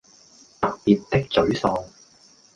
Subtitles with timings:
[0.59, 1.87] 特別的沮喪